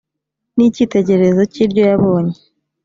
n 0.55 0.57
icyitegererezo 0.67 1.41
cy 1.53 1.59
iryo 1.63 1.81
yabonye 1.89 2.35